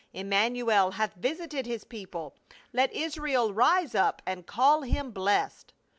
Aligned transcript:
Immanuel 0.13 0.93
hath 0.93 1.13
visited 1.13 1.67
his 1.67 1.83
people, 1.83 2.33
let 2.73 2.91
Israel 2.91 3.53
rise 3.53 3.93
up 3.93 4.19
and 4.25 4.47
call 4.47 4.81
him 4.81 5.11
blessed." 5.11 5.73